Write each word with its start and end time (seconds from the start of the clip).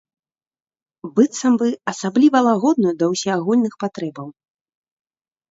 Быццам 1.19 1.53
бы 1.63 1.67
асабліва 1.91 2.37
лагодную 2.47 2.93
да 3.03 3.11
ўсеагульных 3.13 3.73
патрэбаў. 3.87 4.27